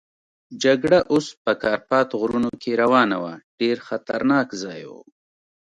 جګړه 0.63 0.99
اوس 1.13 1.27
په 1.43 1.51
کارپات 1.63 2.07
غرونو 2.19 2.51
کې 2.61 2.71
روانه 2.83 3.17
وه، 3.23 3.33
ډېر 3.59 3.77
خطرناک 3.87 4.47
ځای 4.63 4.81
وو. 4.89 5.01